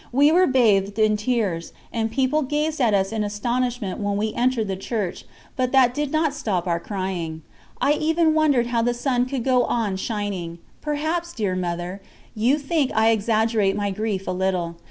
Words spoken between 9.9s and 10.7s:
shining.